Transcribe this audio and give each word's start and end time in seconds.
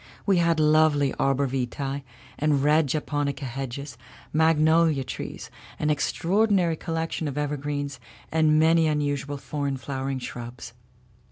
We 0.25 0.37
had 0.37 0.59
lovely 0.59 1.13
arborvitae 1.19 2.01
and 2.39 2.63
red 2.63 2.87
japonica 2.87 3.45
hedges, 3.45 3.99
magnolia 4.33 5.03
trees, 5.03 5.51
an 5.77 5.91
extraordinary 5.91 6.75
collection 6.75 7.27
of 7.27 7.37
evergreens, 7.37 7.99
and 8.31 8.57
many 8.57 8.87
unusual 8.87 9.37
foreign 9.37 9.77
flowering 9.77 10.17
shrubs. 10.17 10.73